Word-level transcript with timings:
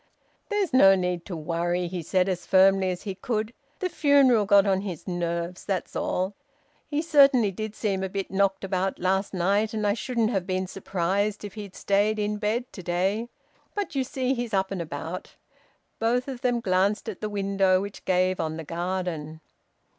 "There's 0.49 0.73
no 0.73 0.95
need 0.95 1.25
to 1.27 1.35
worry," 1.37 1.85
he 1.85 2.01
said 2.01 2.27
as 2.27 2.47
firmly 2.47 2.89
as 2.89 3.03
he 3.03 3.13
could 3.13 3.53
"The 3.77 3.87
funeral 3.87 4.47
got 4.47 4.65
on 4.65 4.81
his 4.81 5.07
nerves, 5.07 5.63
that's 5.63 5.95
all. 5.95 6.33
He 6.87 7.03
certainly 7.03 7.51
did 7.51 7.75
seem 7.75 8.01
a 8.01 8.09
bit 8.09 8.31
knocked 8.31 8.63
about 8.63 8.97
last 8.97 9.31
night, 9.31 9.75
and 9.75 9.85
I 9.85 9.93
shouldn't 9.93 10.31
have 10.31 10.47
been 10.47 10.65
surprised 10.65 11.45
if 11.45 11.53
he'd 11.53 11.75
stayed 11.75 12.17
in 12.17 12.37
bed 12.37 12.65
to 12.73 12.81
day. 12.81 13.29
But 13.75 13.93
you 13.93 14.03
see 14.03 14.33
he's 14.33 14.55
up 14.55 14.71
and 14.71 14.81
about." 14.81 15.35
Both 15.99 16.27
of 16.27 16.41
them 16.41 16.61
glanced 16.61 17.07
at 17.07 17.21
the 17.21 17.29
window, 17.29 17.79
which 17.79 18.03
gave 18.03 18.39
on 18.39 18.57
the 18.57 18.63
garden. 18.63 19.39